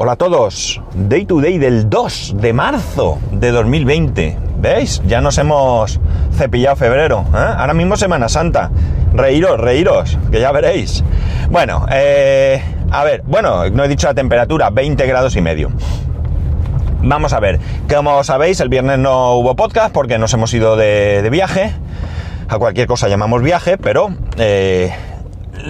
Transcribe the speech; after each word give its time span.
Hola 0.00 0.12
a 0.12 0.16
todos, 0.16 0.80
Day 0.94 1.24
to 1.24 1.40
Day 1.40 1.58
del 1.58 1.90
2 1.90 2.36
de 2.36 2.52
marzo 2.52 3.18
de 3.32 3.50
2020. 3.50 4.38
¿Veis? 4.60 5.02
Ya 5.04 5.20
nos 5.20 5.38
hemos 5.38 5.98
cepillado 6.36 6.76
febrero. 6.76 7.24
¿eh? 7.34 7.54
Ahora 7.56 7.74
mismo 7.74 7.96
Semana 7.96 8.28
Santa. 8.28 8.70
Reíros, 9.12 9.58
reíros, 9.58 10.16
que 10.30 10.38
ya 10.38 10.52
veréis. 10.52 11.02
Bueno, 11.50 11.84
eh, 11.90 12.62
a 12.92 13.02
ver, 13.02 13.24
bueno, 13.26 13.68
no 13.70 13.82
he 13.82 13.88
dicho 13.88 14.06
la 14.06 14.14
temperatura, 14.14 14.70
20 14.70 15.04
grados 15.04 15.34
y 15.34 15.40
medio. 15.40 15.72
Vamos 17.02 17.32
a 17.32 17.40
ver, 17.40 17.58
como 17.92 18.22
sabéis, 18.22 18.60
el 18.60 18.68
viernes 18.68 19.00
no 19.00 19.34
hubo 19.34 19.56
podcast 19.56 19.92
porque 19.92 20.16
nos 20.16 20.32
hemos 20.32 20.54
ido 20.54 20.76
de, 20.76 21.26
viaje. 21.28 21.72
A 22.48 22.58
cualquier 22.58 22.86
cosa 22.86 23.08
llamamos 23.08 23.42
viaje, 23.42 23.76
pero 23.78 24.10
eh, 24.36 24.94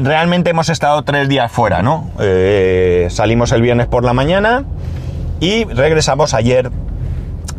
realmente 0.02 0.50
hemos 0.50 0.68
estado 0.68 1.02
tres 1.02 1.28
días 1.28 1.50
fuera, 1.50 1.82
¿no? 1.82 2.10
Eh, 2.20 3.08
salimos 3.10 3.52
el 3.52 3.62
viernes 3.62 3.86
por 3.86 4.04
la 4.04 4.12
mañana 4.12 4.64
y 5.40 5.64
regresamos 5.64 6.34
ayer, 6.34 6.70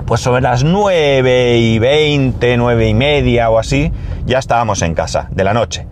pues 0.06 0.22
sobre 0.22 0.42
las 0.42 0.64
9 0.64 1.58
y 1.58 1.80
20, 1.80 2.58
9 2.58 2.88
y 2.88 2.94
media 2.94 3.50
o 3.50 3.60
así, 3.60 3.92
ya 4.26 4.40
estábamos 4.40 4.82
en 4.82 4.94
casa 4.94 5.28
de 5.32 5.44
la 5.44 5.54
noche. 5.54 5.88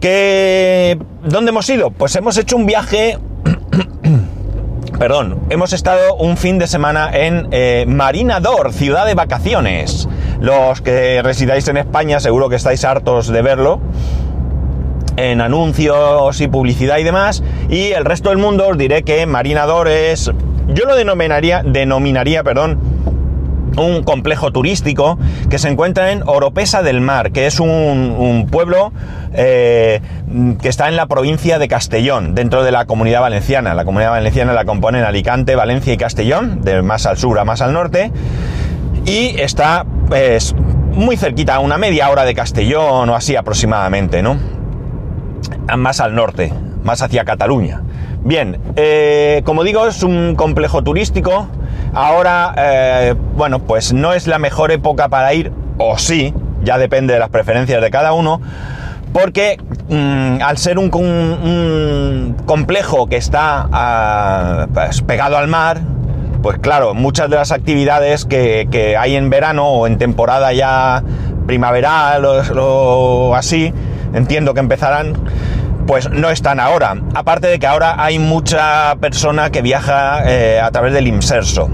¿Qué, 0.00 0.98
¿Dónde 1.24 1.50
hemos 1.50 1.68
ido? 1.68 1.90
Pues 1.90 2.16
hemos 2.16 2.38
hecho 2.38 2.56
un 2.56 2.66
viaje 2.66 3.18
perdón, 4.98 5.40
hemos 5.50 5.72
estado 5.72 6.14
un 6.16 6.36
fin 6.36 6.58
de 6.58 6.66
semana 6.66 7.10
en 7.12 7.48
eh, 7.52 7.84
Marinador, 7.86 8.72
ciudad 8.72 9.06
de 9.06 9.14
vacaciones. 9.14 10.08
Los 10.40 10.80
que 10.80 11.22
residáis 11.22 11.68
en 11.68 11.76
España 11.76 12.18
seguro 12.20 12.48
que 12.48 12.56
estáis 12.56 12.84
hartos 12.84 13.28
de 13.28 13.42
verlo 13.42 13.80
en 15.16 15.40
anuncios 15.40 16.40
y 16.40 16.48
publicidad 16.48 16.98
y 16.98 17.04
demás. 17.04 17.42
Y 17.68 17.92
el 17.92 18.04
resto 18.04 18.30
del 18.30 18.38
mundo 18.38 18.68
os 18.68 18.78
diré 18.78 19.02
que 19.02 19.26
Marinador 19.26 19.88
es, 19.88 20.30
yo 20.68 20.84
lo 20.84 20.96
denominaría, 20.96 21.62
denominaría, 21.64 22.42
perdón, 22.42 22.78
un 23.76 24.02
complejo 24.02 24.52
turístico 24.52 25.18
que 25.48 25.58
se 25.58 25.68
encuentra 25.68 26.12
en 26.12 26.22
Oropesa 26.26 26.82
del 26.82 27.00
Mar, 27.00 27.32
que 27.32 27.46
es 27.46 27.60
un, 27.60 28.48
pueblo 28.50 28.92
eh, 29.32 30.00
que 30.60 30.68
está 30.68 30.88
en 30.88 30.96
la 30.96 31.06
provincia 31.06 31.58
de 31.58 31.68
Castellón, 31.68 32.34
dentro 32.34 32.62
de 32.62 32.72
la 32.72 32.86
comunidad 32.86 33.20
valenciana. 33.20 33.74
La 33.74 33.84
comunidad 33.84 34.10
valenciana 34.10 34.52
la 34.52 34.64
componen 34.64 35.04
Alicante, 35.04 35.54
Valencia 35.54 35.92
y 35.92 35.96
Castellón, 35.96 36.62
de 36.62 36.82
más 36.82 37.06
al 37.06 37.18
sur 37.18 37.38
a 37.38 37.44
más 37.44 37.60
al 37.60 37.72
norte, 37.72 38.10
y 39.04 39.40
está 39.40 39.84
pues, 40.08 40.54
muy 40.92 41.16
cerquita, 41.16 41.56
a 41.56 41.58
una 41.60 41.78
media 41.78 42.10
hora 42.10 42.24
de 42.24 42.34
Castellón 42.34 43.08
o 43.08 43.14
así 43.14 43.36
aproximadamente, 43.36 44.22
¿no? 44.22 44.59
Más 45.76 46.00
al 46.00 46.14
norte, 46.14 46.52
más 46.82 47.02
hacia 47.02 47.24
Cataluña. 47.24 47.82
Bien, 48.22 48.58
eh, 48.76 49.40
como 49.44 49.64
digo, 49.64 49.86
es 49.86 50.02
un 50.02 50.34
complejo 50.36 50.82
turístico. 50.82 51.48
Ahora, 51.94 52.54
eh, 52.56 53.14
bueno, 53.36 53.60
pues 53.60 53.92
no 53.92 54.12
es 54.12 54.26
la 54.26 54.38
mejor 54.38 54.70
época 54.72 55.08
para 55.08 55.32
ir, 55.32 55.52
o 55.78 55.96
sí, 55.96 56.34
ya 56.62 56.78
depende 56.78 57.14
de 57.14 57.18
las 57.18 57.30
preferencias 57.30 57.80
de 57.80 57.90
cada 57.90 58.12
uno, 58.12 58.40
porque 59.12 59.58
mm, 59.88 60.42
al 60.42 60.58
ser 60.58 60.78
un, 60.78 62.36
complejo 62.44 63.06
que 63.06 63.16
está 63.16 63.68
ah, 63.72 64.66
pues, 64.72 65.00
pegado 65.02 65.38
al 65.38 65.48
mar, 65.48 65.80
pues 66.42 66.58
claro, 66.58 66.94
muchas 66.94 67.30
de 67.30 67.36
las 67.36 67.52
actividades 67.52 68.26
que, 68.26 68.96
hay 68.98 69.16
en 69.16 69.30
verano 69.30 69.66
o 69.66 69.86
en 69.86 69.98
temporada 69.98 70.52
ya 70.52 71.02
primaveral 71.46 72.24
o 72.24 73.34
así, 73.34 73.72
entiendo 74.12 74.54
que 74.54 74.60
empezarán 74.60 75.14
pues 75.90 76.08
no 76.08 76.30
están 76.30 76.60
ahora. 76.60 76.96
Aparte 77.14 77.48
de 77.48 77.58
que 77.58 77.66
ahora 77.66 77.96
hay 77.98 78.20
mucha 78.20 78.94
persona 79.00 79.50
que 79.50 79.60
viaja 79.60 80.22
eh, 80.24 80.60
a 80.60 80.70
través 80.70 80.92
del 80.92 81.08
Imserso. 81.08 81.68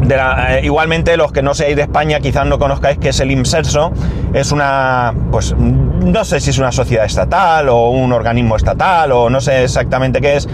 De 0.00 0.16
la, 0.16 0.58
eh, 0.58 0.64
igualmente 0.64 1.16
los 1.16 1.32
que 1.32 1.42
no 1.42 1.54
seáis 1.54 1.74
de 1.74 1.82
España 1.82 2.20
quizás 2.20 2.46
no 2.46 2.58
conozcáis 2.60 2.98
que 2.98 3.08
es 3.08 3.18
el 3.18 3.32
Imserso. 3.32 3.90
Es 4.32 4.52
una, 4.52 5.12
pues 5.32 5.56
no 5.56 6.24
sé 6.24 6.38
si 6.38 6.50
es 6.50 6.58
una 6.58 6.70
sociedad 6.70 7.04
estatal 7.04 7.68
o 7.68 7.90
un 7.90 8.12
organismo 8.12 8.54
estatal 8.54 9.10
o 9.10 9.28
no 9.28 9.40
sé 9.40 9.64
exactamente 9.64 10.20
qué 10.20 10.36
es. 10.36 10.48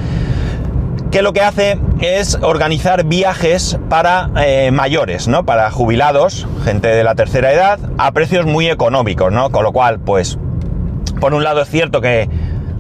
Que 1.10 1.22
lo 1.22 1.34
que 1.34 1.43
hace 1.43 1.78
es 2.00 2.38
organizar 2.41 3.04
viajes 3.04 3.78
para 3.91 4.31
eh, 4.38 4.70
mayores, 4.72 5.28
¿no? 5.28 5.44
Para 5.44 5.70
jubilados, 5.70 6.47
gente 6.65 6.88
de 6.88 7.04
la 7.04 7.16
tercera 7.16 7.53
edad, 7.53 7.81
a 7.99 8.12
precios 8.12 8.47
muy 8.47 8.70
económicos, 8.70 9.31
¿no? 9.31 9.50
Con 9.50 9.65
lo 9.65 9.72
cual, 9.72 9.99
pues 9.99 10.38
por 11.20 11.34
un 11.34 11.44
lado 11.44 11.62
es 11.62 11.69
cierto 11.69 12.00
que 12.00 12.28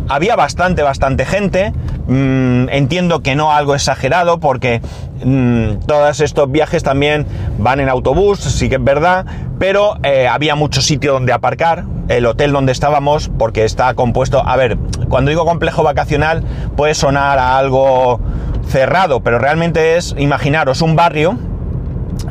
había 0.08 0.34
bastante, 0.36 0.82
bastante 0.82 1.24
gente. 1.24 1.72
Mm, 2.08 2.68
entiendo 2.70 3.22
que 3.22 3.36
no 3.36 3.52
algo 3.52 3.76
exagerado 3.76 4.40
porque 4.40 4.80
mm, 5.24 5.86
todos 5.86 6.20
estos 6.20 6.50
viajes 6.50 6.82
también 6.82 7.26
van 7.58 7.78
en 7.78 7.88
autobús, 7.88 8.40
sí 8.40 8.68
que 8.68 8.76
es 8.76 8.84
verdad, 8.84 9.24
pero 9.60 9.94
eh, 10.02 10.26
había 10.26 10.56
mucho 10.56 10.82
sitio 10.82 11.12
donde 11.12 11.32
aparcar. 11.32 11.84
El 12.08 12.26
hotel 12.26 12.50
donde 12.50 12.72
estábamos, 12.72 13.30
porque 13.38 13.64
está 13.64 13.94
compuesto, 13.94 14.42
a 14.44 14.56
ver, 14.56 14.76
cuando 15.08 15.28
digo 15.28 15.44
complejo 15.44 15.84
vacacional 15.84 16.42
puede 16.76 16.94
sonar 16.94 17.38
a 17.38 17.56
algo 17.56 18.18
cerrado, 18.66 19.20
pero 19.20 19.38
realmente 19.38 19.96
es, 19.96 20.16
imaginaros, 20.18 20.82
un 20.82 20.96
barrio 20.96 21.38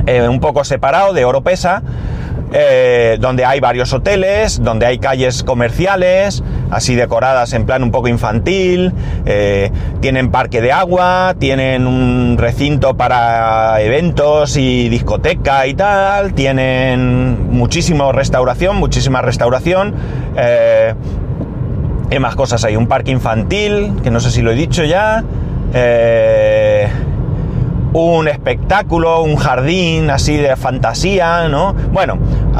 eh, 0.05 0.27
un 0.27 0.41
poco 0.41 0.65
separado 0.65 1.13
de 1.13 1.23
Oropesa, 1.23 1.81
eh, 2.51 3.17
donde 3.19 3.45
hay 3.45 3.59
varios 3.59 3.93
hoteles, 3.93 4.61
donde 4.63 4.85
hay 4.85 4.99
calles 4.99 5.43
comerciales, 5.43 6.43
así 6.71 6.95
decoradas 6.95 7.53
en 7.53 7.65
plan 7.65 7.83
un 7.83 7.91
poco 7.91 8.07
infantil, 8.07 8.93
eh, 9.25 9.71
tienen 10.01 10.31
parque 10.31 10.61
de 10.61 10.71
agua, 10.71 11.35
tienen 11.37 11.85
un 11.85 12.37
recinto 12.37 12.95
para 12.95 13.81
eventos 13.81 14.57
y 14.57 14.89
discoteca 14.89 15.67
y 15.67 15.73
tal, 15.73 16.33
tienen 16.33 17.51
muchísima 17.51 18.11
restauración, 18.11 18.77
muchísima 18.77 19.21
restauración. 19.21 19.93
Eh, 20.35 20.93
hay 22.11 22.19
más 22.19 22.35
cosas, 22.35 22.63
hay 22.63 22.75
un 22.75 22.87
parque 22.87 23.11
infantil, 23.11 23.93
que 24.03 24.09
no 24.09 24.19
sé 24.19 24.31
si 24.31 24.41
lo 24.41 24.51
he 24.51 24.55
dicho 24.55 24.83
ya. 24.83 25.23
Eh, 25.73 26.87
un 27.93 28.27
espectáculo, 28.27 29.23
un 29.23 29.35
jardín 29.35 30.09
así 30.09 30.37
de 30.37 30.55
fantasía, 30.55 31.47
¿no? 31.49 31.73
Bueno, 31.91 32.17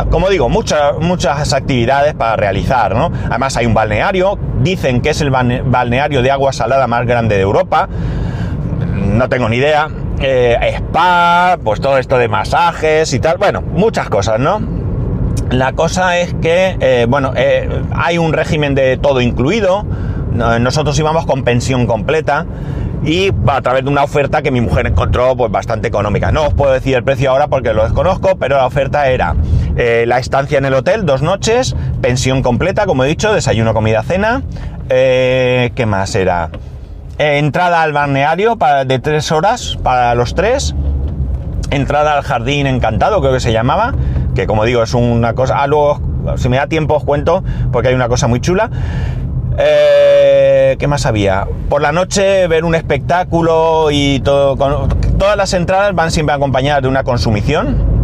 como 0.09 0.29
digo, 0.29 0.49
muchas, 0.49 0.97
muchas 0.99 1.53
actividades 1.53 2.13
para 2.15 2.35
realizar, 2.35 2.95
¿no? 2.95 3.11
Además 3.29 3.55
hay 3.57 3.65
un 3.65 3.73
balneario, 3.73 4.37
dicen 4.61 5.01
que 5.01 5.11
es 5.11 5.21
el 5.21 5.29
balneario 5.29 6.21
de 6.21 6.31
agua 6.31 6.53
salada 6.53 6.87
más 6.87 7.05
grande 7.05 7.35
de 7.35 7.41
Europa, 7.41 7.87
no 8.95 9.29
tengo 9.29 9.49
ni 9.49 9.57
idea, 9.57 9.89
eh, 10.19 10.57
spa, 10.77 11.57
pues 11.63 11.79
todo 11.79 11.97
esto 11.97 12.17
de 12.17 12.27
masajes 12.27 13.13
y 13.13 13.19
tal, 13.19 13.37
bueno, 13.37 13.61
muchas 13.61 14.09
cosas, 14.09 14.39
¿no? 14.39 14.61
La 15.51 15.73
cosa 15.73 16.17
es 16.19 16.33
que, 16.35 16.77
eh, 16.79 17.05
bueno, 17.07 17.33
eh, 17.35 17.67
hay 17.93 18.17
un 18.17 18.33
régimen 18.33 18.75
de 18.75 18.97
todo 18.97 19.21
incluido, 19.21 19.85
nosotros 20.31 20.97
íbamos 20.97 21.25
con 21.25 21.43
pensión 21.43 21.85
completa, 21.85 22.45
y 23.03 23.31
a 23.47 23.61
través 23.61 23.83
de 23.83 23.89
una 23.89 24.03
oferta 24.03 24.41
que 24.41 24.51
mi 24.51 24.61
mujer 24.61 24.87
encontró 24.87 25.35
pues 25.35 25.51
bastante 25.51 25.87
económica. 25.87 26.31
No 26.31 26.47
os 26.47 26.53
puedo 26.53 26.73
decir 26.73 26.95
el 26.95 27.03
precio 27.03 27.31
ahora 27.31 27.47
porque 27.47 27.73
lo 27.73 27.83
desconozco, 27.83 28.37
pero 28.37 28.57
la 28.57 28.65
oferta 28.65 29.09
era 29.09 29.35
eh, 29.77 30.05
la 30.07 30.19
estancia 30.19 30.57
en 30.57 30.65
el 30.65 30.73
hotel, 30.73 31.05
dos 31.05 31.21
noches, 31.21 31.75
pensión 32.01 32.41
completa, 32.43 32.85
como 32.85 33.03
he 33.03 33.07
dicho, 33.07 33.33
desayuno, 33.33 33.73
comida, 33.73 34.03
cena. 34.03 34.43
Eh, 34.89 35.71
¿Qué 35.75 35.85
más 35.85 36.15
era? 36.15 36.49
Eh, 37.17 37.37
entrada 37.37 37.83
al 37.83 37.93
balneario 37.93 38.57
de 38.85 38.99
tres 38.99 39.31
horas 39.31 39.77
para 39.81 40.15
los 40.15 40.35
tres. 40.35 40.75
Entrada 41.71 42.17
al 42.17 42.23
jardín 42.23 42.65
encantado, 42.65 43.21
creo 43.21 43.33
que 43.33 43.39
se 43.39 43.53
llamaba. 43.53 43.93
Que 44.35 44.47
como 44.47 44.65
digo, 44.65 44.81
es 44.83 44.93
una 44.93 45.33
cosa. 45.33 45.61
Ah, 45.61 45.67
luego, 45.67 46.01
si 46.37 46.49
me 46.49 46.57
da 46.57 46.67
tiempo, 46.67 46.95
os 46.95 47.03
cuento, 47.03 47.43
porque 47.71 47.89
hay 47.89 47.93
una 47.93 48.07
cosa 48.07 48.27
muy 48.27 48.39
chula. 48.39 48.69
Eh, 49.61 50.77
¿Qué 50.79 50.87
más 50.87 51.05
había? 51.05 51.45
Por 51.67 51.81
la 51.81 51.91
noche 51.91 52.47
ver 52.47 52.63
un 52.63 52.75
espectáculo 52.75 53.91
y 53.91 54.21
todo. 54.21 54.55
Todas 55.17 55.35
las 55.35 55.53
entradas 55.53 55.93
van 55.93 56.11
siempre 56.11 56.33
acompañadas 56.33 56.83
de 56.83 56.87
una 56.87 57.03
consumición. 57.03 57.99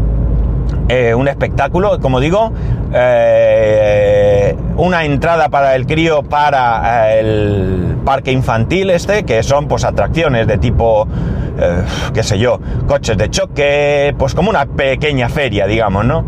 Eh, 0.90 1.16
un 1.16 1.30
espectáculo, 1.30 1.98
como 2.02 2.20
digo. 2.20 2.52
Eh, 2.94 4.56
una 4.76 5.06
entrada 5.06 5.48
para 5.48 5.76
el 5.76 5.86
crío 5.86 6.24
para 6.24 7.14
el 7.14 7.98
parque 8.04 8.34
infantil 8.34 8.90
este, 8.90 9.24
que 9.24 9.42
son 9.42 9.70
pues 9.70 9.86
atracciones 9.86 10.48
de 10.48 10.58
tipo. 10.58 11.08
qué 12.14 12.22
sé 12.22 12.38
yo, 12.38 12.60
coches 12.86 13.18
de 13.18 13.30
choque, 13.30 14.14
pues 14.18 14.36
como 14.36 14.50
una 14.50 14.66
pequeña 14.66 15.30
feria, 15.30 15.68
digamos, 15.68 16.04
¿no? 16.04 16.26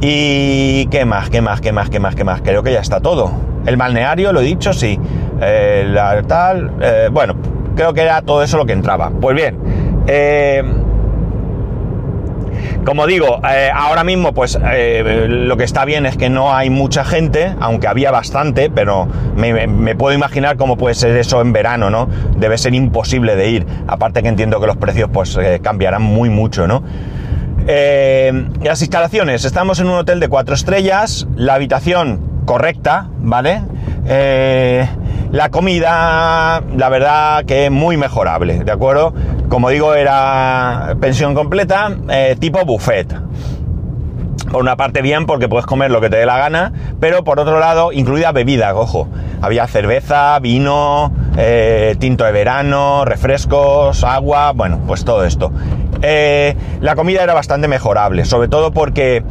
Y 0.00 0.86
qué 0.86 1.04
más, 1.04 1.30
qué 1.30 1.40
más, 1.40 1.60
qué 1.60 1.70
más, 1.70 1.88
qué 1.88 2.00
más, 2.00 2.16
qué 2.16 2.24
más. 2.24 2.42
Creo 2.42 2.64
que 2.64 2.72
ya 2.72 2.80
está 2.80 3.00
todo. 3.00 3.55
El 3.66 3.76
balneario, 3.76 4.32
lo 4.32 4.40
he 4.40 4.44
dicho, 4.44 4.72
sí. 4.72 4.98
Tal, 5.38 6.72
eh, 6.80 7.08
bueno, 7.12 7.34
creo 7.74 7.92
que 7.92 8.02
era 8.02 8.22
todo 8.22 8.42
eso 8.42 8.56
lo 8.56 8.64
que 8.64 8.72
entraba. 8.72 9.10
Pues 9.20 9.36
bien, 9.36 9.58
eh, 10.06 10.62
como 12.84 13.06
digo, 13.06 13.40
eh, 13.50 13.68
ahora 13.74 14.04
mismo 14.04 14.32
pues 14.32 14.56
lo 14.56 15.56
que 15.56 15.64
está 15.64 15.84
bien 15.84 16.06
es 16.06 16.16
que 16.16 16.30
no 16.30 16.54
hay 16.54 16.70
mucha 16.70 17.04
gente, 17.04 17.54
aunque 17.60 17.88
había 17.88 18.12
bastante, 18.12 18.70
pero 18.70 19.08
me, 19.36 19.94
puedo 19.96 20.14
imaginar 20.14 20.56
cómo 20.56 20.76
puede 20.76 20.94
ser 20.94 21.16
eso 21.16 21.40
en 21.40 21.52
verano, 21.52 21.90
¿no? 21.90 22.08
Debe 22.38 22.56
ser 22.56 22.74
imposible 22.74 23.34
de 23.34 23.50
ir, 23.50 23.66
aparte 23.88 24.22
que 24.22 24.28
entiendo 24.28 24.60
que 24.60 24.68
los 24.68 24.76
precios 24.76 25.10
pues 25.12 25.38
cambiarán 25.62 26.02
muy 26.02 26.30
mucho, 26.30 26.66
¿no? 26.66 26.82
las 27.66 28.80
instalaciones, 28.80 29.44
estamos 29.44 29.80
en 29.80 29.88
un 29.88 29.94
hotel 29.94 30.20
de 30.20 30.28
cuatro 30.28 30.54
estrellas, 30.54 31.26
la 31.34 31.54
habitación 31.54 32.25
correcta, 32.46 33.08
¿vale? 33.18 33.62
la 35.32 35.50
comida, 35.50 36.62
la 36.76 36.88
verdad 36.88 37.44
que 37.44 37.68
muy 37.68 37.96
mejorable, 37.96 38.60
¿de 38.64 38.72
acuerdo? 38.72 39.12
Como 39.48 39.68
digo, 39.70 39.94
era 39.94 40.96
pensión 41.00 41.34
completa, 41.34 41.94
eh, 42.08 42.36
tipo 42.38 42.64
buffet. 42.64 43.14
Por 44.50 44.62
una 44.62 44.76
parte 44.76 45.02
bien 45.02 45.26
porque 45.26 45.48
puedes 45.48 45.66
comer 45.66 45.90
lo 45.90 46.00
que 46.00 46.08
te 46.08 46.16
dé 46.16 46.26
la 46.26 46.38
gana, 46.38 46.72
pero 47.00 47.24
por 47.24 47.40
otro 47.40 47.58
lado 47.58 47.92
incluida 47.92 48.32
bebida, 48.32 48.74
ojo. 48.74 49.08
Había 49.42 49.66
cerveza, 49.66 50.38
vino, 50.38 51.12
eh, 51.36 51.96
tinto 51.98 52.24
de 52.24 52.32
verano, 52.32 53.04
refrescos, 53.04 54.04
agua, 54.04 54.52
bueno, 54.52 54.80
pues 54.86 55.04
todo 55.04 55.24
esto. 55.24 55.52
Eh, 56.02 56.54
la 56.80 56.94
comida 56.94 57.22
era 57.22 57.34
bastante 57.34 57.68
mejorable, 57.68 58.24
sobre 58.24 58.48
todo 58.48 58.72
porque, 58.72 59.22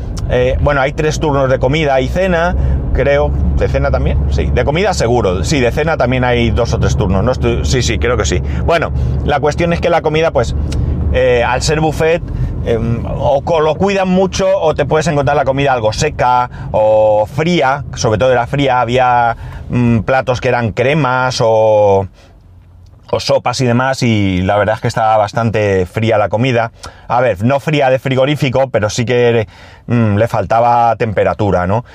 bueno, 0.61 0.81
hay 0.81 0.93
tres 0.93 1.19
turnos 1.19 1.49
de 1.49 1.59
comida 1.59 1.99
y 2.01 2.07
cena, 2.07 2.55
creo. 2.93 3.31
¿De 3.57 3.67
cena 3.67 3.91
también? 3.91 4.17
Sí. 4.31 4.47
De 4.53 4.65
comida 4.65 4.93
seguro. 4.93 5.43
Sí, 5.43 5.59
de 5.59 5.71
cena 5.71 5.97
también 5.97 6.23
hay 6.23 6.49
dos 6.51 6.73
o 6.73 6.79
tres 6.79 6.97
turnos. 6.97 7.23
No 7.23 7.31
estoy... 7.31 7.63
Sí, 7.63 7.81
sí, 7.81 7.99
creo 7.99 8.17
que 8.17 8.25
sí. 8.25 8.41
Bueno, 8.65 8.91
la 9.23 9.39
cuestión 9.39 9.71
es 9.73 9.81
que 9.81 9.89
la 9.89 10.01
comida, 10.01 10.31
pues, 10.31 10.55
eh, 11.13 11.43
al 11.43 11.61
ser 11.61 11.79
buffet, 11.79 12.21
em, 12.65 13.03
o 13.05 13.41
lo 13.61 13.75
cuidan 13.75 14.09
mucho 14.09 14.47
o 14.59 14.75
te 14.75 14.85
puedes 14.85 15.07
encontrar 15.07 15.37
la 15.37 15.45
comida 15.45 15.71
algo 15.71 15.93
seca 15.93 16.49
o 16.71 17.25
fría, 17.25 17.85
sobre 17.93 18.17
todo 18.17 18.31
era 18.31 18.47
fría, 18.47 18.81
había 18.81 19.37
mm, 19.69 19.99
platos 19.99 20.41
que 20.41 20.49
eran 20.49 20.71
cremas 20.73 21.39
o, 21.41 22.07
o 23.11 23.19
sopas 23.19 23.61
y 23.61 23.65
demás 23.65 24.03
y 24.03 24.41
la 24.41 24.57
verdad 24.57 24.75
es 24.75 24.81
que 24.81 24.87
estaba 24.87 25.17
bastante 25.17 25.85
fría 25.85 26.17
la 26.17 26.29
comida. 26.29 26.71
A 27.07 27.21
ver, 27.21 27.43
no 27.43 27.59
fría 27.59 27.89
de 27.89 27.99
frigorífico, 27.99 28.69
pero 28.69 28.89
sí 28.89 29.05
que 29.05 29.47
mm, 29.87 30.15
le 30.17 30.27
faltaba 30.27 30.95
temperatura, 30.95 31.67
¿no? 31.67 31.85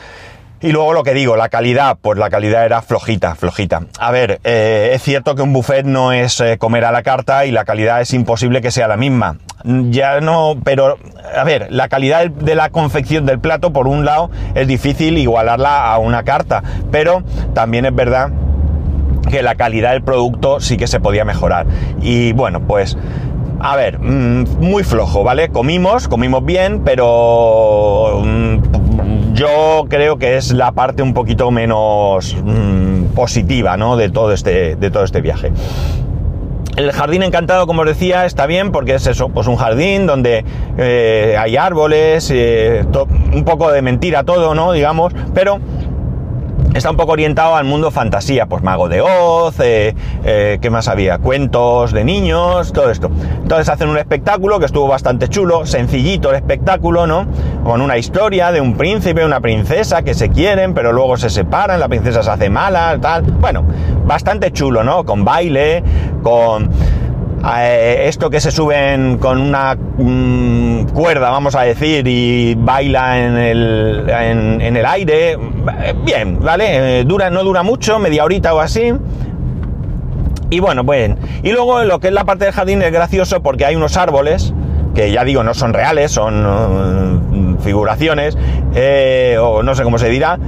Y 0.62 0.72
luego 0.72 0.92
lo 0.92 1.02
que 1.02 1.14
digo, 1.14 1.36
la 1.36 1.48
calidad, 1.48 1.96
pues 2.02 2.18
la 2.18 2.28
calidad 2.28 2.66
era 2.66 2.82
flojita, 2.82 3.34
flojita. 3.34 3.84
A 3.98 4.10
ver, 4.10 4.40
eh, 4.44 4.90
es 4.92 5.02
cierto 5.02 5.34
que 5.34 5.40
un 5.40 5.54
buffet 5.54 5.86
no 5.86 6.12
es 6.12 6.38
eh, 6.40 6.58
comer 6.58 6.84
a 6.84 6.92
la 6.92 7.02
carta 7.02 7.46
y 7.46 7.50
la 7.50 7.64
calidad 7.64 8.02
es 8.02 8.12
imposible 8.12 8.60
que 8.60 8.70
sea 8.70 8.86
la 8.86 8.98
misma. 8.98 9.38
Ya 9.64 10.20
no, 10.20 10.56
pero 10.62 10.98
a 11.34 11.44
ver, 11.44 11.68
la 11.70 11.88
calidad 11.88 12.28
de 12.28 12.54
la 12.54 12.68
confección 12.68 13.24
del 13.24 13.38
plato, 13.38 13.72
por 13.72 13.88
un 13.88 14.04
lado, 14.04 14.30
es 14.54 14.68
difícil 14.68 15.16
igualarla 15.16 15.90
a 15.90 15.96
una 15.96 16.24
carta, 16.24 16.62
pero 16.90 17.22
también 17.54 17.86
es 17.86 17.94
verdad 17.94 18.28
que 19.28 19.42
la 19.42 19.54
calidad 19.54 19.92
del 19.92 20.02
producto 20.02 20.60
sí 20.60 20.76
que 20.76 20.86
se 20.86 21.00
podía 21.00 21.24
mejorar. 21.24 21.66
Y 22.00 22.32
bueno, 22.32 22.60
pues 22.60 22.96
a 23.60 23.76
ver, 23.76 23.98
mm, 23.98 24.60
muy 24.60 24.84
flojo, 24.84 25.22
¿vale? 25.22 25.50
Comimos, 25.50 26.08
comimos 26.08 26.44
bien, 26.44 26.82
pero 26.84 28.22
mm, 28.24 29.34
yo 29.34 29.84
creo 29.88 30.16
que 30.18 30.36
es 30.36 30.52
la 30.52 30.72
parte 30.72 31.02
un 31.02 31.12
poquito 31.12 31.50
menos 31.50 32.36
mm, 32.42 33.14
positiva, 33.14 33.76
¿no? 33.76 33.96
De 33.96 34.08
todo 34.08 34.32
este, 34.32 34.76
de 34.76 34.90
todo 34.90 35.04
este 35.04 35.20
viaje. 35.20 35.52
El 36.76 36.92
jardín 36.92 37.22
encantado, 37.22 37.66
como 37.66 37.82
os 37.82 37.88
decía, 37.88 38.24
está 38.24 38.46
bien 38.46 38.72
porque 38.72 38.94
es 38.94 39.06
eso, 39.06 39.28
pues 39.28 39.46
un 39.48 39.56
jardín 39.56 40.06
donde 40.06 40.44
eh, 40.78 41.36
hay 41.38 41.56
árboles, 41.56 42.30
eh, 42.32 42.86
un 43.34 43.44
poco 43.44 43.70
de 43.70 43.82
mentira 43.82 44.24
todo, 44.24 44.54
¿no? 44.54 44.72
Digamos, 44.72 45.12
pero 45.34 45.58
está 46.74 46.90
un 46.90 46.96
poco 46.96 47.12
orientado 47.12 47.56
al 47.56 47.64
mundo 47.64 47.90
fantasía, 47.90 48.46
pues 48.46 48.62
Mago 48.62 48.88
de 48.88 49.00
Oz, 49.00 49.58
eh, 49.60 49.94
eh, 50.24 50.58
¿qué 50.60 50.70
más 50.70 50.88
había? 50.88 51.18
Cuentos 51.18 51.92
de 51.92 52.04
niños, 52.04 52.72
todo 52.72 52.90
esto. 52.90 53.10
Entonces 53.42 53.68
hacen 53.68 53.88
un 53.88 53.98
espectáculo 53.98 54.58
que 54.60 54.66
estuvo 54.66 54.86
bastante 54.86 55.28
chulo, 55.28 55.66
sencillito 55.66 56.30
el 56.30 56.36
espectáculo, 56.36 57.06
¿no? 57.06 57.26
Con 57.64 57.80
una 57.80 57.98
historia 57.98 58.52
de 58.52 58.60
un 58.60 58.76
príncipe, 58.76 59.24
una 59.24 59.40
princesa 59.40 60.02
que 60.02 60.14
se 60.14 60.28
quieren, 60.30 60.74
pero 60.74 60.92
luego 60.92 61.16
se 61.16 61.30
separan, 61.30 61.80
la 61.80 61.88
princesa 61.88 62.22
se 62.22 62.30
hace 62.30 62.50
mala, 62.50 62.96
tal. 63.00 63.22
Bueno, 63.22 63.64
bastante 64.06 64.52
chulo, 64.52 64.84
¿no? 64.84 65.04
Con 65.04 65.24
baile, 65.24 65.82
con 66.22 66.70
eh, 67.56 68.04
esto 68.06 68.28
que 68.28 68.38
se 68.38 68.50
suben 68.50 69.16
con 69.16 69.40
una 69.40 69.76
cuerda, 70.86 71.30
vamos 71.30 71.54
a 71.54 71.62
decir, 71.62 72.06
y 72.06 72.54
baila 72.54 73.18
en 73.18 73.36
el, 73.36 74.06
en, 74.08 74.76
el 74.76 74.86
aire, 74.86 75.38
bien, 76.04 76.40
¿vale? 76.40 77.00
Eh, 77.00 77.04
dura, 77.04 77.30
no 77.30 77.42
dura 77.42 77.62
mucho, 77.62 77.98
media 77.98 78.24
horita 78.24 78.54
o 78.54 78.60
así. 78.60 78.92
Y 80.50 80.60
bueno, 80.60 80.84
pues, 80.84 81.12
y 81.42 81.52
luego 81.52 81.84
lo 81.84 82.00
que 82.00 82.08
es 82.08 82.14
la 82.14 82.24
parte 82.24 82.44
del 82.44 82.54
jardín 82.54 82.82
es 82.82 82.92
gracioso 82.92 83.42
porque 83.42 83.64
hay 83.64 83.76
unos 83.76 83.96
árboles, 83.96 84.52
que 84.94 85.12
ya 85.12 85.24
digo, 85.24 85.44
no 85.44 85.54
son 85.54 85.72
reales, 85.72 86.10
son 86.10 86.46
uh, 86.46 87.58
figuraciones, 87.60 88.36
eh, 88.74 89.36
o 89.40 89.62
no 89.62 89.74
sé 89.74 89.84
cómo 89.84 89.98
se 89.98 90.08
dirá, 90.08 90.38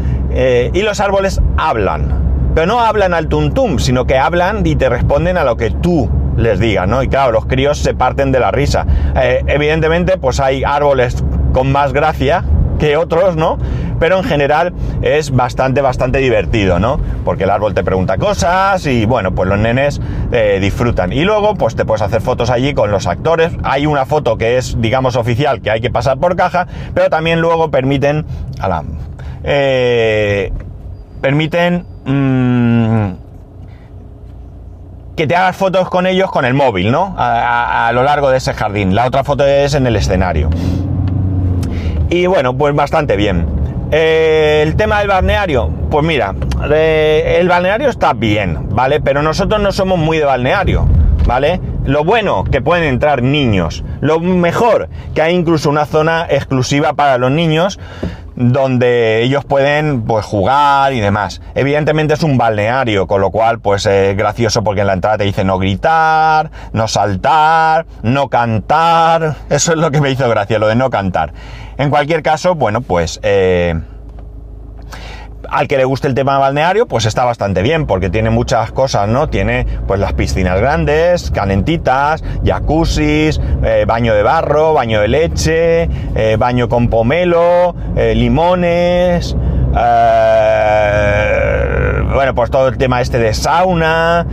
y 0.72 0.82
los 0.82 1.00
árboles 1.00 1.40
hablan. 1.56 2.50
Pero 2.54 2.66
no 2.66 2.80
hablan 2.80 3.14
al 3.14 3.28
tuntum, 3.28 3.78
sino 3.78 4.06
que 4.06 4.18
hablan 4.18 4.66
y 4.66 4.76
te 4.76 4.88
responden 4.88 5.38
a 5.38 5.44
lo 5.44 5.56
que 5.56 5.70
tú 5.70 6.10
les 6.36 6.58
diga, 6.58 6.86
¿no? 6.86 7.02
Y 7.02 7.08
claro, 7.08 7.32
los 7.32 7.46
críos 7.46 7.78
se 7.78 7.94
parten 7.94 8.32
de 8.32 8.40
la 8.40 8.50
risa. 8.50 8.86
Eh, 9.16 9.42
evidentemente, 9.46 10.16
pues 10.18 10.40
hay 10.40 10.64
árboles 10.64 11.22
con 11.52 11.70
más 11.72 11.92
gracia 11.92 12.44
que 12.78 12.96
otros, 12.96 13.36
¿no? 13.36 13.58
Pero 14.00 14.18
en 14.18 14.24
general 14.24 14.72
es 15.02 15.30
bastante, 15.30 15.80
bastante 15.80 16.18
divertido, 16.18 16.80
¿no? 16.80 16.98
Porque 17.24 17.44
el 17.44 17.50
árbol 17.50 17.74
te 17.74 17.84
pregunta 17.84 18.18
cosas 18.18 18.84
y 18.86 19.06
bueno, 19.06 19.32
pues 19.32 19.48
los 19.48 19.58
nenes 19.58 20.00
eh, 20.32 20.58
disfrutan. 20.60 21.12
Y 21.12 21.22
luego, 21.22 21.54
pues 21.54 21.76
te 21.76 21.84
puedes 21.84 22.02
hacer 22.02 22.20
fotos 22.20 22.50
allí 22.50 22.74
con 22.74 22.90
los 22.90 23.06
actores. 23.06 23.52
Hay 23.62 23.86
una 23.86 24.04
foto 24.04 24.36
que 24.36 24.58
es, 24.58 24.80
digamos, 24.80 25.14
oficial, 25.14 25.60
que 25.60 25.70
hay 25.70 25.80
que 25.80 25.90
pasar 25.90 26.18
por 26.18 26.34
caja, 26.34 26.66
pero 26.92 27.08
también 27.08 27.40
luego 27.40 27.70
permiten, 27.70 28.26
eh, 29.44 30.52
permiten 31.20 31.86
mm, 32.04 33.21
que 35.16 35.26
te 35.26 35.36
hagas 35.36 35.56
fotos 35.56 35.88
con 35.90 36.06
ellos 36.06 36.30
con 36.30 36.44
el 36.44 36.54
móvil, 36.54 36.90
¿no? 36.90 37.14
A, 37.18 37.90
lo 37.92 38.02
largo 38.02 38.30
de 38.30 38.38
ese 38.38 38.54
jardín. 38.54 38.94
La 38.94 39.06
otra 39.06 39.24
foto 39.24 39.44
es 39.44 39.74
en 39.74 39.86
el 39.86 39.96
escenario. 39.96 40.48
Y 42.08 42.26
bueno, 42.26 42.56
pues 42.56 42.74
bastante 42.74 43.16
bien. 43.16 43.46
Eh, 43.90 44.62
el 44.66 44.74
tema 44.76 45.00
del 45.00 45.08
balneario, 45.08 45.68
pues 45.90 46.04
mira, 46.04 46.34
el 46.70 47.48
balneario 47.48 47.90
está 47.90 48.14
bien, 48.14 48.68
¿vale? 48.70 49.00
Pero 49.00 49.22
nosotros 49.22 49.60
no 49.60 49.70
somos 49.70 49.98
muy 49.98 50.16
de 50.16 50.24
balneario, 50.24 50.88
¿vale? 51.26 51.60
Lo 51.84 52.04
bueno, 52.04 52.44
que 52.44 52.62
pueden 52.62 52.84
entrar 52.84 53.22
niños. 53.22 53.84
Lo 54.00 54.18
mejor, 54.20 54.88
que 55.14 55.20
hay 55.20 55.34
incluso 55.34 55.68
una 55.68 55.84
zona 55.84 56.26
exclusiva 56.30 56.94
para 56.94 57.18
los 57.18 57.30
niños 57.30 57.78
donde 58.36 59.22
ellos 59.22 59.44
pueden 59.44 60.02
pues 60.02 60.24
jugar 60.24 60.92
y 60.92 61.00
demás. 61.00 61.40
Evidentemente 61.54 62.14
es 62.14 62.22
un 62.22 62.38
balneario, 62.38 63.06
con 63.06 63.20
lo 63.20 63.30
cual 63.30 63.60
pues 63.60 63.86
es 63.86 64.16
gracioso 64.16 64.64
porque 64.64 64.82
en 64.82 64.86
la 64.86 64.94
entrada 64.94 65.18
te 65.18 65.24
dice 65.24 65.44
no 65.44 65.58
gritar, 65.58 66.50
no 66.72 66.88
saltar, 66.88 67.86
no 68.02 68.28
cantar. 68.28 69.36
Eso 69.50 69.72
es 69.72 69.78
lo 69.78 69.90
que 69.90 70.00
me 70.00 70.10
hizo 70.10 70.28
gracia, 70.28 70.58
lo 70.58 70.68
de 70.68 70.76
no 70.76 70.90
cantar. 70.90 71.32
En 71.78 71.90
cualquier 71.90 72.22
caso, 72.22 72.54
bueno, 72.54 72.80
pues 72.80 73.18
eh, 73.22 73.80
al 75.52 75.68
que 75.68 75.76
le 75.76 75.84
guste 75.84 76.08
el 76.08 76.14
tema 76.14 76.38
balneario, 76.38 76.86
pues 76.86 77.04
está 77.04 77.26
bastante 77.26 77.60
bien, 77.60 77.84
porque 77.84 78.08
tiene 78.08 78.30
muchas 78.30 78.72
cosas, 78.72 79.06
¿no? 79.06 79.28
Tiene 79.28 79.66
pues 79.86 80.00
las 80.00 80.14
piscinas 80.14 80.58
grandes, 80.58 81.30
calentitas, 81.30 82.24
jacuzzis, 82.42 83.38
eh, 83.62 83.84
baño 83.86 84.14
de 84.14 84.22
barro, 84.22 84.72
baño 84.72 85.02
de 85.02 85.08
leche, 85.08 85.90
eh, 86.14 86.36
baño 86.38 86.70
con 86.70 86.88
pomelo, 86.88 87.74
eh, 87.96 88.14
limones, 88.14 89.36
bueno, 92.14 92.34
pues 92.34 92.50
todo 92.50 92.68
el 92.68 92.78
tema 92.78 93.02
este 93.02 93.18
de 93.18 93.34
sauna, 93.34 94.26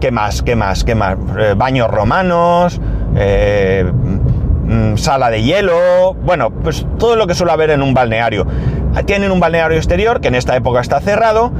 ¿qué 0.00 0.10
más? 0.10 0.40
¿Qué 0.42 0.56
más? 0.56 0.84
¿Qué 0.84 0.94
más? 0.94 1.16
baños 1.56 1.90
romanos, 1.90 2.80
mm, 4.64 4.96
sala 4.96 5.30
de 5.30 5.42
hielo, 5.42 6.14
bueno, 6.14 6.50
pues 6.50 6.86
todo 6.98 7.16
lo 7.16 7.26
que 7.26 7.34
suele 7.34 7.52
haber 7.52 7.68
en 7.70 7.82
un 7.82 7.92
balneario. 7.92 8.46
Tienen 9.04 9.30
un 9.30 9.40
balneario 9.40 9.76
exterior 9.76 10.20
que 10.20 10.28
en 10.28 10.34
esta 10.34 10.56
época 10.56 10.80
está 10.80 11.00
cerrado, 11.00 11.52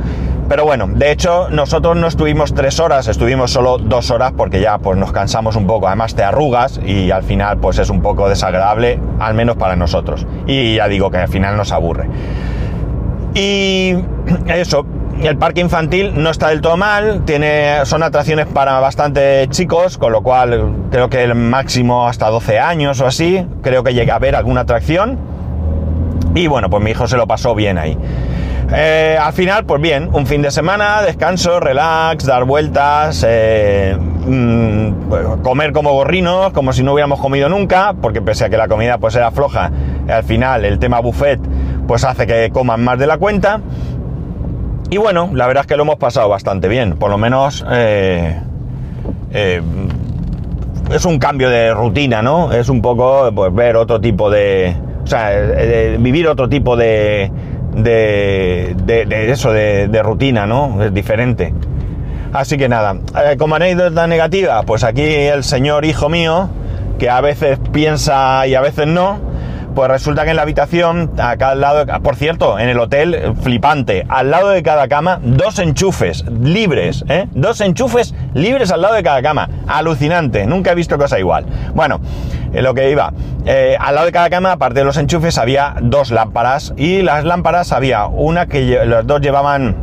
pero 0.48 0.64
bueno, 0.64 0.88
de 0.88 1.10
hecho 1.10 1.48
nosotros 1.50 1.96
no 1.96 2.06
estuvimos 2.06 2.54
tres 2.54 2.80
horas, 2.80 3.08
estuvimos 3.08 3.50
solo 3.50 3.78
dos 3.78 4.10
horas 4.10 4.32
porque 4.36 4.60
ya 4.60 4.78
pues 4.78 4.96
nos 4.96 5.12
cansamos 5.12 5.56
un 5.56 5.66
poco, 5.66 5.88
además 5.88 6.14
te 6.14 6.22
arrugas 6.22 6.80
y 6.84 7.10
al 7.10 7.22
final 7.24 7.58
pues 7.58 7.78
es 7.78 7.90
un 7.90 8.00
poco 8.00 8.28
desagradable, 8.28 9.00
al 9.18 9.34
menos 9.34 9.56
para 9.56 9.76
nosotros. 9.76 10.26
Y 10.46 10.76
ya 10.76 10.88
digo 10.88 11.10
que 11.10 11.18
al 11.18 11.28
final 11.28 11.56
nos 11.56 11.72
aburre. 11.72 12.08
Y 13.34 13.94
eso, 14.46 14.86
el 15.20 15.36
parque 15.36 15.60
infantil 15.60 16.12
no 16.16 16.30
está 16.30 16.48
del 16.48 16.60
todo 16.60 16.76
mal, 16.76 17.22
tiene, 17.24 17.84
son 17.84 18.02
atracciones 18.02 18.46
para 18.46 18.80
bastante 18.80 19.46
chicos, 19.50 19.98
con 19.98 20.12
lo 20.12 20.22
cual 20.22 20.74
creo 20.90 21.10
que 21.10 21.22
el 21.22 21.34
máximo 21.34 22.06
hasta 22.08 22.30
12 22.30 22.58
años 22.58 23.00
o 23.00 23.06
así, 23.06 23.46
creo 23.62 23.84
que 23.84 23.94
llega 23.94 24.14
a 24.14 24.16
haber 24.16 24.36
alguna 24.36 24.62
atracción. 24.62 25.35
Y 26.36 26.46
bueno, 26.48 26.68
pues 26.68 26.84
mi 26.84 26.90
hijo 26.90 27.08
se 27.08 27.16
lo 27.16 27.26
pasó 27.26 27.54
bien 27.54 27.78
ahí. 27.78 27.96
Eh, 28.72 29.16
al 29.18 29.32
final, 29.32 29.64
pues 29.64 29.80
bien, 29.80 30.10
un 30.12 30.26
fin 30.26 30.42
de 30.42 30.50
semana, 30.50 31.00
descanso, 31.00 31.60
relax, 31.60 32.26
dar 32.26 32.44
vueltas, 32.44 33.24
eh, 33.26 33.96
mm, 33.96 35.08
pues, 35.08 35.24
comer 35.42 35.72
como 35.72 35.92
gorrinos, 35.92 36.52
como 36.52 36.74
si 36.74 36.82
no 36.82 36.92
hubiéramos 36.92 37.20
comido 37.20 37.48
nunca, 37.48 37.94
porque 38.02 38.20
pese 38.20 38.44
a 38.44 38.50
que 38.50 38.58
la 38.58 38.68
comida 38.68 38.98
pues 38.98 39.14
era 39.14 39.30
floja, 39.30 39.70
al 40.08 40.24
final 40.24 40.64
el 40.66 40.78
tema 40.78 41.00
buffet 41.00 41.40
pues 41.86 42.04
hace 42.04 42.26
que 42.26 42.50
coman 42.50 42.84
más 42.84 42.98
de 42.98 43.06
la 43.06 43.16
cuenta. 43.16 43.60
Y 44.90 44.98
bueno, 44.98 45.30
la 45.32 45.46
verdad 45.46 45.62
es 45.62 45.66
que 45.68 45.76
lo 45.76 45.84
hemos 45.84 45.96
pasado 45.96 46.28
bastante 46.28 46.68
bien, 46.68 46.96
por 46.96 47.10
lo 47.10 47.16
menos 47.18 47.64
eh, 47.70 48.40
es 50.92 51.04
un 51.04 51.18
cambio 51.18 51.48
de 51.48 51.72
rutina, 51.72 52.20
¿no? 52.20 52.52
Es 52.52 52.68
un 52.68 52.82
poco 52.82 53.30
pues 53.34 53.54
ver 53.54 53.76
otro 53.76 54.00
tipo 54.00 54.28
de... 54.28 54.76
O 55.06 55.08
sea, 55.08 55.30
vivir 55.98 56.26
otro 56.26 56.48
tipo 56.48 56.76
de 56.76 57.30
de, 57.76 59.30
eso, 59.30 59.52
de, 59.52 60.02
rutina, 60.02 60.46
¿no? 60.46 60.82
Es 60.82 60.92
diferente. 60.92 61.52
Así 62.32 62.56
que 62.56 62.68
nada, 62.68 62.96
eh, 63.24 63.36
como 63.38 63.54
anécdota 63.54 64.06
negativa, 64.06 64.62
pues 64.62 64.84
aquí 64.84 65.02
el 65.02 65.44
señor 65.44 65.84
hijo 65.84 66.08
mío, 66.08 66.50
que 66.98 67.08
a 67.08 67.20
veces 67.20 67.58
piensa 67.72 68.46
y 68.46 68.54
a 68.54 68.60
veces 68.60 68.86
no, 68.86 69.18
pues 69.76 69.90
resulta 69.90 70.24
que 70.24 70.30
en 70.30 70.36
la 70.36 70.42
habitación, 70.42 71.12
acá 71.18 71.50
al 71.50 71.60
lado, 71.60 71.84
por 72.02 72.16
cierto, 72.16 72.58
en 72.58 72.70
el 72.70 72.78
hotel, 72.78 73.34
flipante, 73.42 74.06
al 74.08 74.30
lado 74.30 74.48
de 74.48 74.62
cada 74.62 74.88
cama, 74.88 75.20
dos 75.22 75.58
enchufes 75.58 76.24
libres, 76.30 77.04
¿eh? 77.10 77.28
Dos 77.32 77.60
enchufes 77.60 78.14
libres 78.32 78.72
al 78.72 78.80
lado 78.80 78.94
de 78.94 79.02
cada 79.02 79.20
cama. 79.20 79.50
Alucinante, 79.66 80.46
nunca 80.46 80.72
he 80.72 80.74
visto 80.74 80.96
cosa 80.96 81.18
igual. 81.18 81.44
Bueno, 81.74 82.00
en 82.54 82.64
lo 82.64 82.72
que 82.72 82.90
iba, 82.90 83.12
eh, 83.44 83.76
al 83.78 83.94
lado 83.96 84.06
de 84.06 84.12
cada 84.12 84.30
cama, 84.30 84.52
aparte 84.52 84.78
de 84.78 84.86
los 84.86 84.96
enchufes, 84.96 85.36
había 85.36 85.74
dos 85.82 86.10
lámparas 86.10 86.72
y 86.78 87.02
las 87.02 87.26
lámparas 87.26 87.70
había 87.72 88.06
una 88.06 88.46
que 88.46 88.82
los 88.86 89.06
dos 89.06 89.20
llevaban 89.20 89.76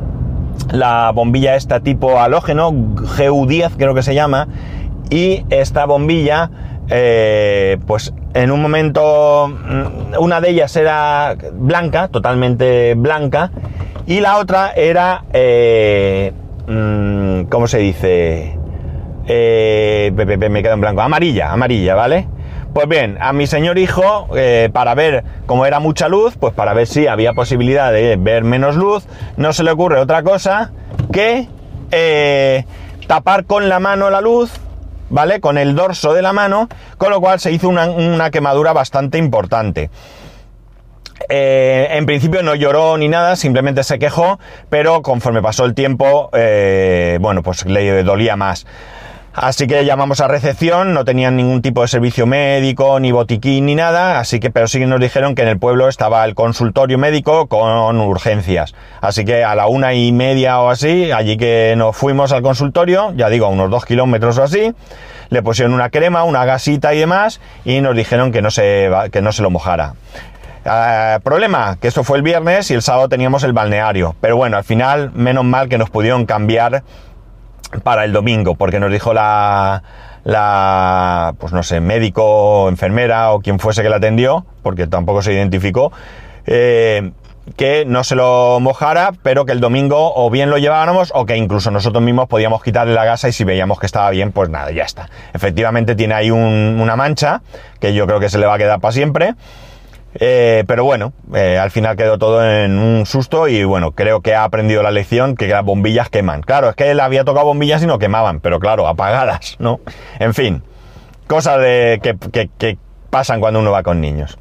la 0.72 1.12
bombilla 1.12 1.56
esta 1.56 1.82
tipo 1.82 2.20
halógeno, 2.20 2.72
GU10 2.72 3.74
creo 3.78 3.94
que 3.94 4.02
se 4.02 4.16
llama, 4.16 4.48
y 5.12 5.46
esta 5.52 5.86
bombilla 5.86 6.50
eh, 6.96 7.80
pues 7.88 8.14
en 8.36 8.52
un 8.52 8.62
momento 8.62 9.48
mm, 9.48 10.14
una 10.20 10.40
de 10.42 10.52
ellas 10.52 10.76
era 10.76 11.36
blanca, 11.54 12.08
totalmente 12.08 12.94
blanca, 12.94 13.50
y 14.06 14.20
la 14.20 14.38
otra 14.38 14.74
era, 14.76 15.24
eh, 15.34 16.34
mm, 16.68 17.46
¿cómo 17.46 17.66
se 17.66 17.80
dice? 17.80 18.60
Eh, 19.26 20.12
me 20.16 20.62
quedo 20.62 20.74
en 20.74 20.82
blanco, 20.82 21.02
amarilla, 21.02 21.52
amarilla, 21.52 21.96
¿vale? 21.96 22.28
Pues 22.76 22.88
bien, 22.88 23.18
a 23.20 23.34
mi 23.34 23.48
señor 23.48 23.80
hijo, 23.80 24.28
para 24.72 24.94
ver 24.94 25.24
cómo 25.48 25.66
era 25.66 25.80
mucha 25.80 26.10
luz, 26.10 26.36
pues 26.40 26.54
para 26.54 26.74
ver 26.74 26.86
si 26.86 27.08
había 27.08 27.34
posibilidad 27.34 27.92
de 27.92 28.18
ver 28.18 28.44
menos 28.44 28.76
luz, 28.76 29.08
no 29.38 29.54
se 29.54 29.64
le 29.64 29.72
ocurre 29.72 30.00
otra 30.00 30.22
cosa 30.24 30.72
que 31.12 31.48
tapar 33.08 33.46
con 33.46 33.70
la 33.70 33.80
mano 33.80 34.10
la 34.10 34.22
luz 34.22 34.60
¿vale? 35.10 35.40
Con 35.40 35.58
el 35.58 35.76
dorso 35.76 36.14
de 36.14 36.22
la 36.22 36.34
mano, 36.34 36.70
con 36.98 37.12
lo 37.12 37.22
cual 37.22 37.40
se 37.40 37.52
hizo 37.52 37.70
una, 37.70 38.32
quemadura 38.32 38.74
bastante 38.74 39.18
importante. 39.18 39.90
Eh, 41.30 41.88
en 41.92 42.06
principio 42.06 42.44
no 42.44 42.56
lloró 42.56 42.98
ni 42.98 43.08
nada, 43.08 43.36
simplemente 43.36 43.84
se 43.84 43.98
quejó, 44.00 44.40
pero 44.70 45.02
conforme 45.02 45.42
pasó 45.42 45.66
el 45.66 45.74
tiempo, 45.74 46.30
eh, 46.34 47.18
bueno, 47.22 47.44
pues 47.44 47.66
le 47.66 48.04
dolía 48.04 48.36
más. 48.36 48.66
Así 49.34 49.66
que 49.66 49.84
llamamos 49.84 50.22
a 50.22 50.28
recepción, 50.28 50.94
no 50.94 51.06
tenían 51.06 51.36
ningún 51.36 51.64
tipo 51.64 51.82
de 51.82 51.88
servicio 51.88 52.28
médico, 52.28 53.00
ni 53.00 53.12
botiquín, 53.12 53.66
ni 53.66 53.74
nada, 53.74 54.20
así 54.20 54.40
que, 54.40 54.52
pero 54.52 54.68
sí 54.68 54.86
nos 54.86 55.00
dijeron 55.00 55.34
que 55.34 55.42
en 55.42 55.48
el 55.48 55.58
pueblo 55.58 55.90
estaba 55.90 56.24
el 56.26 56.36
consultorio 56.36 57.00
médico 57.00 57.48
con 57.48 58.00
urgencias. 58.00 58.76
Así 59.02 59.26
que 59.26 59.44
a 59.44 59.56
la 59.56 59.66
una 59.66 59.96
y 59.96 60.12
media 60.12 60.60
o 60.60 60.70
así, 60.70 61.12
allí 61.12 61.38
que 61.38 61.74
nos 61.76 61.98
fuimos 61.98 62.32
al 62.32 62.44
consultorio, 62.44 63.12
ya 63.16 63.30
digo, 63.30 63.48
a 63.48 63.50
unos 63.50 63.72
dos 63.72 63.86
kilómetros 63.86 64.38
o 64.38 64.44
así, 64.44 64.72
le 65.30 65.42
pusieron 65.42 65.74
una 65.74 65.90
crema, 65.90 66.24
una 66.26 66.46
gasita 66.46 66.94
y 66.94 67.00
demás, 67.00 67.42
y 67.66 67.82
nos 67.82 67.96
dijeron 67.96 68.32
que 68.32 68.44
no 68.44 68.52
se, 68.52 68.92
que 69.12 69.24
no 69.24 69.32
se 69.32 69.42
lo 69.42 69.50
mojara. 69.50 69.96
Eh, 70.64 71.20
problema, 71.24 71.78
que 71.82 71.88
esto 71.88 72.04
fue 72.04 72.18
el 72.18 72.24
viernes 72.24 72.70
y 72.72 72.76
el 72.76 72.84
sábado 72.84 73.10
teníamos 73.10 73.44
el 73.44 73.52
balneario. 73.52 74.16
Pero 74.22 74.38
bueno, 74.38 74.58
al 74.58 74.64
final, 74.64 75.12
menos 75.14 75.44
mal 75.44 75.70
que 75.70 75.78
nos 75.80 75.90
pudieron 75.90 76.26
cambiar 76.26 76.84
para 77.82 78.06
el 78.06 78.14
domingo, 78.14 78.56
porque 78.56 78.80
nos 78.80 78.92
dijo 78.92 79.14
la, 79.14 79.84
la, 80.24 81.36
pues 81.40 81.54
no 81.54 81.64
sé, 81.64 81.80
médico, 81.80 82.70
enfermera 82.70 83.32
o 83.32 83.42
quien 83.42 83.60
fuese 83.60 83.84
que 83.84 83.90
la 83.90 83.98
atendió, 83.98 84.46
porque 84.62 84.88
tampoco 84.88 85.22
se 85.22 85.34
identificó, 85.34 85.92
eh, 86.46 87.12
que 87.58 87.84
no 87.86 88.04
se 88.04 88.16
lo 88.16 88.60
mojara, 88.62 89.12
pero 89.22 89.46
que 89.46 89.52
el 89.52 89.60
domingo 89.60 90.14
o 90.16 90.30
bien 90.30 90.50
lo 90.50 90.58
llevábamos 90.58 91.12
o 91.14 91.26
que 91.26 91.36
incluso 91.36 91.72
nosotros 91.72 92.02
mismos 92.02 92.28
podíamos 92.28 92.64
quitarle 92.64 92.94
la 92.94 93.04
gasa 93.04 93.28
y 93.28 93.34
si 93.34 93.44
veíamos 93.44 93.80
que 93.80 93.86
estaba 93.86 94.10
bien, 94.12 94.32
pues 94.32 94.50
nada, 94.50 94.72
ya 94.72 94.84
está. 94.84 95.10
Efectivamente 95.34 95.96
tiene 95.96 96.14
ahí 96.14 96.32
una 96.32 96.96
mancha 96.96 97.42
que 97.80 97.94
yo 97.94 98.08
creo 98.08 98.20
que 98.20 98.30
se 98.30 98.38
le 98.38 98.46
va 98.46 98.56
a 98.56 98.58
quedar 98.58 98.80
para 98.80 98.94
siempre. 98.94 99.36
Eh, 100.16 100.64
pero 100.68 100.84
bueno, 100.84 101.14
eh, 101.34 101.58
al 101.58 101.72
final 101.72 101.96
quedó 101.96 102.18
todo 102.18 102.48
en 102.48 102.78
un 102.78 103.06
susto 103.06 103.48
y 103.48 103.64
bueno, 103.64 103.92
creo 103.92 104.22
que 104.22 104.36
ha 104.36 104.44
aprendido 104.44 104.84
la 104.84 104.92
lección 104.92 105.36
que 105.36 105.48
las 105.48 105.64
bombillas 105.64 106.10
queman. 106.10 106.42
Claro, 106.42 106.70
es 106.70 106.76
que 106.76 106.92
él 106.92 107.00
había 107.00 107.24
tocado 107.24 107.48
bombillas 107.48 107.82
y 107.84 107.88
no 107.88 108.00
quemaban, 108.00 108.40
pero 108.40 108.60
claro, 108.60 108.88
apagadas, 108.88 109.56
¿no? 109.60 109.80
En 110.20 110.34
fin, 110.34 110.64
cosas 111.28 111.60
de, 111.60 112.00
que, 112.32 112.78
pasan 113.10 113.40
cuando 113.40 113.60
uno 113.60 113.72
va 113.72 113.84
con 113.84 114.02
niños. 114.02 114.38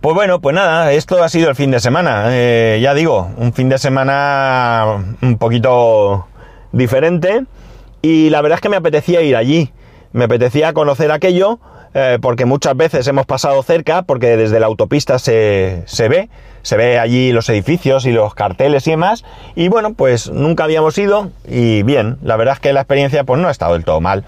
Pues 0.00 0.14
bueno, 0.14 0.40
pues 0.40 0.54
nada, 0.54 0.92
esto 0.92 1.22
ha 1.22 1.28
sido 1.28 1.50
el 1.50 1.54
fin 1.54 1.70
de 1.70 1.80
semana. 1.80 2.26
Eh, 2.28 2.78
ya 2.80 2.94
digo, 2.94 3.30
un 3.36 3.52
fin 3.52 3.68
de 3.68 3.78
semana 3.78 5.14
un 5.20 5.38
poquito 5.38 6.26
diferente 6.72 7.44
y 8.00 8.30
la 8.30 8.40
verdad 8.40 8.56
es 8.56 8.60
que 8.60 8.68
me 8.68 8.76
apetecía 8.76 9.22
ir 9.22 9.36
allí. 9.36 9.72
Me 10.12 10.24
apetecía 10.24 10.72
conocer 10.72 11.10
aquello 11.12 11.60
eh, 11.94 12.18
porque 12.20 12.44
muchas 12.44 12.76
veces 12.76 13.06
hemos 13.08 13.26
pasado 13.26 13.62
cerca, 13.62 14.02
porque 14.02 14.36
desde 14.36 14.60
la 14.60 14.66
autopista 14.66 15.18
se, 15.18 15.84
ve, 16.08 16.28
se 16.62 16.76
ve 16.76 16.98
allí 16.98 17.32
los 17.32 17.48
edificios 17.48 18.06
y 18.06 18.12
los 18.12 18.34
carteles 18.34 18.86
y 18.86 18.90
demás, 18.90 19.24
y 19.54 19.68
bueno, 19.68 19.94
pues 19.94 20.30
nunca 20.30 20.64
habíamos 20.64 20.96
ido 20.98 21.30
y 21.46 21.82
bien, 21.82 22.18
la 22.22 22.36
verdad 22.36 22.54
es 22.54 22.60
que 22.60 22.72
la 22.72 22.80
experiencia 22.80 23.24
pues 23.24 23.40
no 23.40 23.48
ha 23.48 23.50
estado 23.50 23.74
del 23.74 23.84
todo 23.84 24.00
mal. 24.00 24.24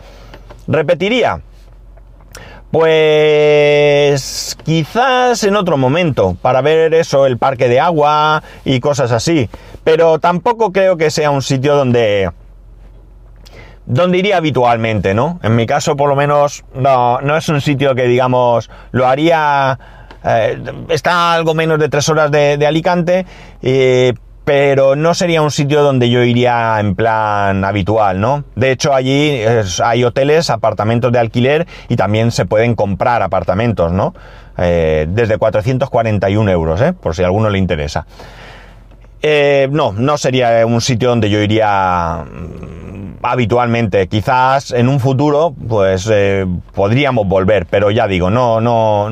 ¿Repetiría? 0.66 1.40
Pues 2.70 4.56
quizás 4.64 5.42
en 5.42 5.56
otro 5.56 5.76
momento, 5.76 6.36
para 6.40 6.60
ver 6.60 6.94
eso, 6.94 7.26
el 7.26 7.36
parque 7.36 7.68
de 7.68 7.80
agua 7.80 8.44
y 8.64 8.78
cosas 8.78 9.10
así, 9.10 9.50
pero 9.82 10.20
tampoco 10.20 10.70
creo 10.70 10.96
que 10.96 11.10
sea 11.10 11.32
un 11.32 11.42
sitio 11.42 11.74
donde 11.74 12.30
donde 13.90 14.18
iría 14.18 14.36
habitualmente, 14.36 15.14
¿no? 15.14 15.40
En 15.42 15.56
mi 15.56 15.66
caso, 15.66 15.96
por 15.96 16.08
lo 16.08 16.14
menos, 16.14 16.64
no, 16.74 17.20
no 17.20 17.36
es 17.36 17.48
un 17.48 17.60
sitio 17.60 17.94
que, 17.94 18.04
digamos, 18.04 18.70
lo 18.92 19.06
haría... 19.06 19.78
Eh, 20.24 20.62
está 20.90 21.32
algo 21.34 21.54
menos 21.54 21.78
de 21.80 21.88
tres 21.88 22.08
horas 22.08 22.30
de, 22.30 22.64
Alicante, 22.64 23.26
eh, 23.62 24.12
pero 24.44 24.94
no 24.94 25.12
sería 25.14 25.42
un 25.42 25.50
sitio 25.50 25.82
donde 25.82 26.08
yo 26.08 26.22
iría 26.22 26.78
en 26.78 26.94
plan 26.94 27.64
habitual, 27.64 28.20
¿no? 28.20 28.44
De 28.54 28.70
hecho, 28.70 28.94
allí 28.94 29.40
hay 29.82 30.04
hoteles, 30.04 30.50
apartamentos 30.50 31.10
de 31.10 31.18
alquiler 31.18 31.66
y 31.88 31.96
también 31.96 32.30
se 32.30 32.44
pueden 32.44 32.76
comprar 32.76 33.22
apartamentos, 33.22 33.90
¿no? 33.90 34.14
Eh, 34.56 35.06
desde 35.08 35.36
441 35.36 36.48
euros, 36.50 36.80
¿eh? 36.80 36.92
Por 36.92 37.16
si 37.16 37.22
a 37.22 37.26
alguno 37.26 37.50
le 37.50 37.58
interesa. 37.58 38.06
no, 39.70 39.92
no 39.92 40.16
sería 40.16 40.64
un 40.64 40.80
sitio 40.80 41.08
donde 41.08 41.28
yo 41.28 41.40
iría 41.40 42.24
habitualmente. 43.22 44.08
Quizás 44.08 44.70
en 44.72 44.88
un 44.88 45.00
futuro, 45.00 45.54
pues 45.68 46.08
eh, 46.10 46.46
podríamos 46.74 47.26
volver, 47.26 47.66
pero 47.66 47.90
ya 47.90 48.06
digo, 48.06 48.30
no, 48.30 48.60
no, 48.60 49.10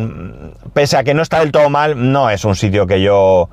pese 0.72 0.96
a 0.96 1.04
que 1.04 1.14
no 1.14 1.22
está 1.22 1.40
del 1.40 1.52
todo 1.52 1.70
mal, 1.70 2.12
no 2.12 2.30
es 2.30 2.44
un 2.44 2.56
sitio 2.56 2.86
que 2.86 3.00
yo, 3.00 3.48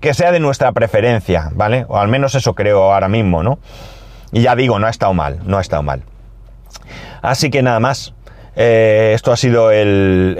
que 0.00 0.14
sea 0.14 0.32
de 0.32 0.40
nuestra 0.40 0.72
preferencia, 0.72 1.50
¿vale? 1.52 1.84
O 1.88 1.98
al 1.98 2.08
menos 2.08 2.34
eso 2.34 2.54
creo 2.54 2.92
ahora 2.92 3.08
mismo, 3.08 3.42
¿no? 3.42 3.58
Y 4.32 4.42
ya 4.42 4.54
digo, 4.54 4.78
no 4.78 4.86
ha 4.86 4.90
estado 4.90 5.14
mal, 5.14 5.40
no 5.44 5.58
ha 5.58 5.60
estado 5.60 5.82
mal. 5.82 6.02
Así 7.22 7.50
que 7.50 7.62
nada 7.62 7.80
más. 7.80 8.14
Eh, 8.56 9.12
esto 9.14 9.32
ha 9.32 9.36
sido 9.36 9.70
el, 9.70 10.36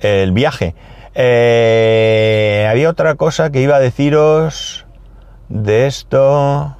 el, 0.00 0.32
viaje. 0.32 0.74
Eh, 1.14 2.66
había 2.68 2.90
otra 2.90 3.14
cosa 3.14 3.50
que 3.50 3.60
iba 3.60 3.76
a 3.76 3.80
deciros 3.80 4.86
de 5.48 5.86
esto. 5.86 6.75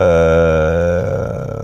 Eh, 0.00 1.54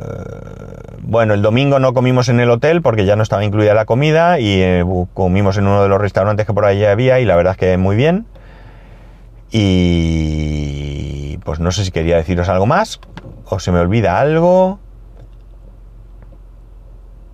bueno, 1.02 1.34
el 1.34 1.42
domingo 1.42 1.80
no 1.80 1.92
comimos 1.92 2.28
en 2.28 2.38
el 2.38 2.50
hotel 2.50 2.82
porque 2.82 3.04
ya 3.04 3.16
no 3.16 3.22
estaba 3.22 3.44
incluida 3.44 3.74
la 3.74 3.84
comida 3.84 4.38
y 4.38 4.62
eh, 4.62 4.84
comimos 5.12 5.56
en 5.56 5.66
uno 5.66 5.82
de 5.82 5.88
los 5.88 6.00
restaurantes 6.00 6.46
que 6.46 6.52
por 6.52 6.64
allí 6.64 6.84
había 6.84 7.18
y 7.18 7.24
la 7.24 7.34
verdad 7.36 7.52
es 7.52 7.58
que 7.58 7.76
muy 7.76 7.96
bien. 7.96 8.26
Y 9.50 11.38
pues 11.44 11.58
no 11.58 11.72
sé 11.72 11.84
si 11.84 11.90
quería 11.90 12.16
deciros 12.16 12.48
algo 12.48 12.66
más 12.66 13.00
o 13.46 13.58
se 13.58 13.72
me 13.72 13.80
olvida 13.80 14.20
algo. 14.20 14.78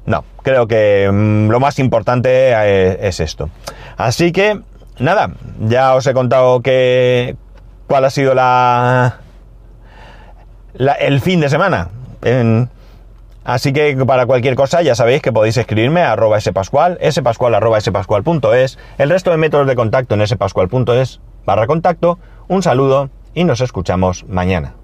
No, 0.07 0.25
creo 0.43 0.67
que 0.67 1.11
mm, 1.13 1.51
lo 1.51 1.61
más 1.61 1.79
importante 1.79 2.53
eh, 2.53 2.99
es 3.03 3.21
esto. 3.21 3.51
Así 3.99 4.33
que, 4.33 4.61
nada, 4.99 5.33
ya 5.61 5.95
os 5.95 6.07
he 6.07 6.15
contado 6.15 6.63
que, 6.63 7.37
cuál 7.87 8.05
ha 8.05 8.11
sido 8.11 8.35
la, 8.35 9.19
el 10.79 11.21
fin 11.21 11.41
de 11.41 11.49
semana. 11.49 11.89
así 13.45 13.73
que 13.73 13.97
para 14.07 14.27
cualquier 14.27 14.55
cosa 14.55 14.83
ya 14.83 14.95
sabéis 14.95 15.23
que 15.23 15.33
podéis 15.33 15.57
escribirme 15.57 16.03
a 16.03 16.13
arroba 16.13 16.41
spascual, 16.41 16.99
spascual 17.11 17.55
arroba 17.55 17.81
spascual.es, 17.81 18.79
el 18.99 19.11
resto 19.11 19.31
de 19.31 19.37
métodos 19.37 19.67
de 19.67 19.77
contacto 19.77 20.15
en 20.15 20.27
spascual.es 20.27 21.21
barra 21.45 21.67
contacto. 21.67 22.19
Un 22.49 22.63
saludo 22.63 23.11
y 23.35 23.45
nos 23.45 23.61
escuchamos 23.61 24.25
mañana. 24.29 24.75